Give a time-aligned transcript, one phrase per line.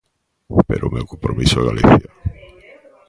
[0.69, 2.09] Pero o meu compromiso é Galicia.